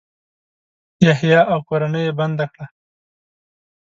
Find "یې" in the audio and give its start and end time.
2.07-2.11